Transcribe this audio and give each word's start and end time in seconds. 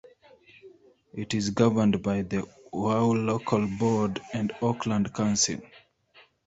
It 1.13 1.35
is 1.35 1.51
governed 1.51 2.01
by 2.01 2.23
the 2.23 2.39
Whau 2.73 3.11
Local 3.11 3.67
Board 3.67 4.19
and 4.33 4.51
Auckland 4.59 5.13
Council. 5.13 5.61